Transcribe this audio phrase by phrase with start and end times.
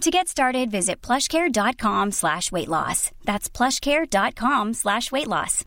[0.00, 3.10] To get started, visit plushcare.com slash weight loss.
[3.26, 5.64] That's plushcare.com slash weight loss.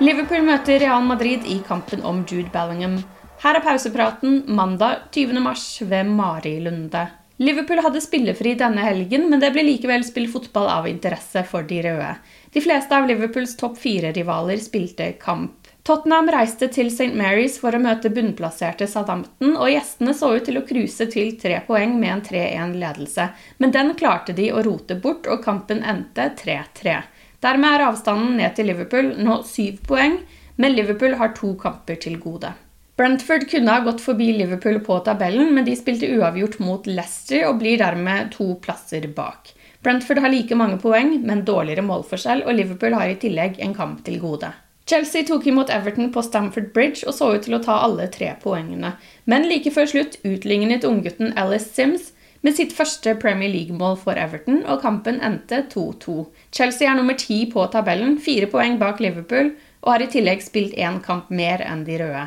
[0.00, 2.96] Liverpool møter Real Madrid i kampen om Jude Bellingham.
[3.42, 5.42] Her er pausepraten mandag 20.
[5.44, 7.04] mars ved Mari Lunde.
[7.36, 11.82] Liverpool hadde spillefri denne helgen, men det ble likevel spilt fotball av interesse for de
[11.84, 12.14] røde.
[12.56, 15.59] De fleste av Liverpools topp fire-rivaler spilte kamp.
[15.82, 17.14] Tottenham reiste til St.
[17.16, 21.62] Mary's for å møte bunnplasserte Southampton, og gjestene så ut til å cruise til tre
[21.66, 23.28] poeng med en 3-1-ledelse.
[23.64, 26.98] Men den klarte de å rote bort, og kampen endte 3-3.
[27.40, 30.20] Dermed er avstanden ned til Liverpool nå syv poeng,
[30.60, 32.52] men Liverpool har to kamper til gode.
[33.00, 37.62] Brentford kunne ha gått forbi Liverpool på tabellen, men de spilte uavgjort mot Leicester og
[37.62, 39.54] blir dermed to plasser bak.
[39.80, 44.02] Brentford har like mange poeng, men dårligere målforskjell, og Liverpool har i tillegg en kamp
[44.04, 44.52] til gode.
[44.90, 48.32] Chelsea tok imot Everton på Stamford Bridge og så ut til å ta alle tre
[48.42, 48.96] poengene.
[49.30, 52.08] Men like før slutt utlignet unggutten Alice Sims
[52.42, 56.16] med sitt første Premier League-mål for Everton, og kampen endte 2-2.
[56.56, 59.52] Chelsea er nummer ti på tabellen, fire poeng bak Liverpool,
[59.84, 62.26] og har i tillegg spilt én kamp mer enn de røde.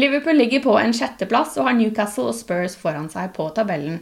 [0.00, 4.00] Liverpool ligger på en sjetteplass og har Newcastle og Spurs foran seg på tabellen.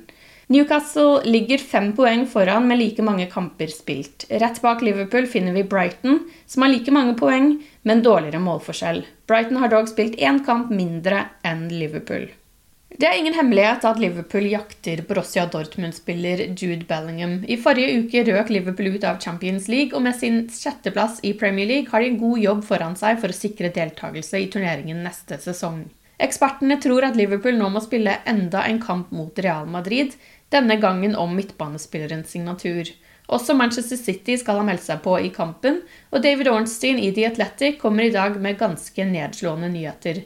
[0.48, 4.25] Newcastle ligger fem poeng foran med like mange kamper spilt.
[4.31, 7.50] Rett bak Liverpool finner vi Brighton, som har like mange poeng,
[7.82, 9.03] men dårligere målforskjell.
[9.28, 12.31] Brighton har dog spilt én kamp mindre enn Liverpool.
[12.97, 17.42] Det er ingen hemmelighet at Liverpool jakter Borussia Dortmund-spiller Jude Bellingham.
[17.44, 21.69] I forrige uke røk Liverpool ut av Champions League, og med sin sjetteplass i Premier
[21.69, 25.37] League har de en god jobb foran seg for å sikre deltakelse i turneringen neste
[25.44, 25.84] sesong.
[26.18, 30.16] Ekspertene tror at Liverpool nå må spille enda en kamp mot Real Madrid,
[30.50, 32.90] denne gangen om midtbanespillerens signatur.
[33.28, 37.28] Også Manchester City skal ha meldt seg på i kampen, og David Ornstein i The
[37.28, 40.24] Athletic kommer i dag med ganske nedslående nyheter.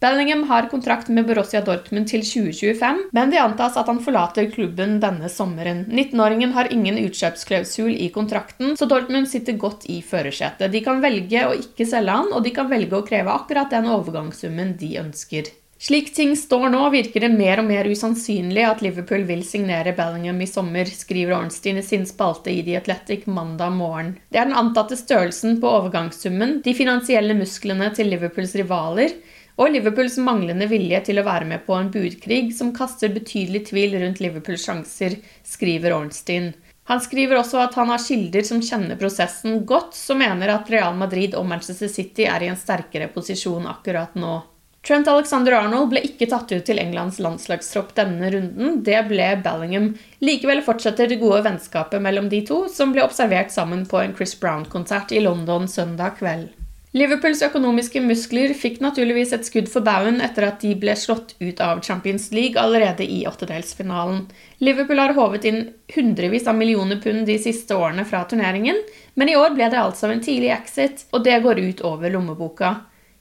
[0.00, 4.94] Bellingham har kontrakt med Borussia Dortmund til 2025, men det antas at han forlater klubben
[5.02, 5.82] denne sommeren.
[5.92, 10.72] 19-åringen har ingen utkjøpsklausul i kontrakten, så Dortmund sitter godt i førersetet.
[10.72, 13.90] De kan velge å ikke selge han, og de kan velge å kreve akkurat den
[13.92, 15.50] overgangssummen de ønsker.
[15.80, 20.40] Slik ting står nå, virker det mer og mer usannsynlig at Liverpool vil signere Bellingham
[20.40, 24.14] i sommer, skriver Ornstein i sin spalte i The Athletic mandag morgen.
[24.32, 29.12] Det er den antatte størrelsen på overgangssummen, de finansielle musklene til Liverpools rivaler,
[29.56, 33.98] og Liverpools manglende vilje til å være med på en budkrig som kaster betydelig tvil
[34.02, 36.52] rundt Liverpools sjanser, skriver Ornstein.
[36.90, 40.96] Han skriver også at han har kilder som kjenner prosessen godt, som mener at Real
[40.98, 44.40] Madrid og Manchester City er i en sterkere posisjon akkurat nå.
[44.86, 48.78] Trent Alexander-Arnold ble ikke tatt ut til Englands landslagstropp denne runden.
[48.86, 49.90] Det ble Bellingham.
[50.24, 54.32] Likevel fortsetter det gode vennskapet mellom de to, som ble observert sammen på en Chris
[54.40, 56.48] Brown-konsert i London søndag kveld.
[56.90, 61.60] Liverpools økonomiske muskler fikk naturligvis et skudd for baugen etter at de ble slått ut
[61.62, 64.24] av Champions League allerede i åttedelsfinalen.
[64.58, 65.60] Liverpool har håvet inn
[65.94, 68.80] hundrevis av millioner pund de siste årene fra turneringen,
[69.14, 72.72] men i år ble det altså en tidlig exit, og det går ut over lommeboka.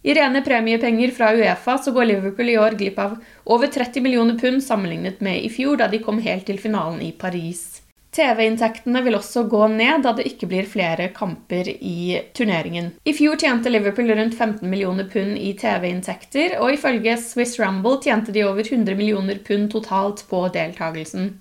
[0.01, 4.39] I rene premiepenger fra Uefa så går Liverpool i år glipp av over 30 millioner
[4.41, 7.83] pund sammenlignet med i fjor, da de kom helt til finalen i Paris.
[8.19, 12.91] TV-inntektene vil også gå ned da det ikke blir flere kamper i turneringen.
[13.07, 18.35] I fjor tjente Liverpool rundt 15 millioner pund i TV-inntekter, og ifølge Swiss Rumble tjente
[18.35, 21.31] de over 100 millioner pund totalt på deltakelsen.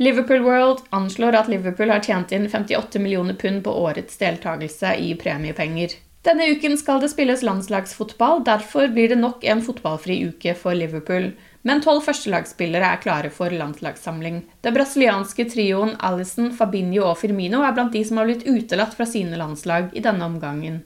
[0.00, 5.12] Liverpool World anslår at Liverpool har tjent inn 58 millioner pund på årets deltakelse i
[5.20, 5.98] premiepenger.
[6.22, 11.32] Denne uken skal det spilles landslagsfotball, derfor blir det nok en fotballfri uke for Liverpool.
[11.66, 14.38] Men tolv førstelagsspillere er klare for landslagssamling.
[14.62, 19.06] Den brasilianske trioen Alison, Fabinho og Firmino er blant de som har blitt utelatt fra
[19.06, 20.80] sine landslag i denne omgangen.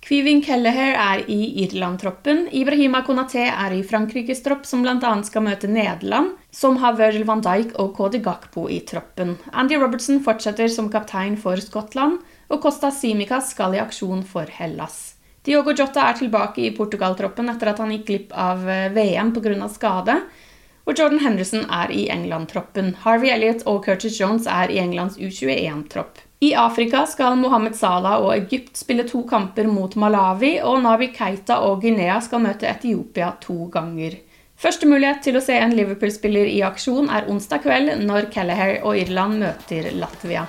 [0.00, 2.46] Kvivin Kelleher er i Irland-troppen.
[2.56, 5.12] Ibrahima Konaté er i Frankrikes tropp, som bl.a.
[5.28, 9.36] skal møte Nederland, som har Virgil van Dijk og Cody Gakpo i troppen.
[9.52, 15.14] Andy Robertson fortsetter som kaptein for Skottland og Costa Simicas skal i aksjon for Hellas.
[15.46, 19.68] Diogo Jota er tilbake i Portugal-troppen etter at han gikk glipp av eh, VM pga.
[19.72, 20.20] skade.
[20.84, 22.96] Og Jordan Henderson er i England-troppen.
[23.04, 26.18] Harvey Elliot og Curtis Jones er i Englands U21-tropp.
[26.40, 31.60] I Afrika skal Mohammed Salah og Egypt spille to kamper mot Malawi, og Nabi Keita
[31.68, 34.16] og Guinea skal møte Etiopia to ganger.
[34.60, 38.96] Første mulighet til å se en Liverpool-spiller i aksjon er onsdag kveld, når Kelleher og
[39.00, 40.48] Irland møter Latvia.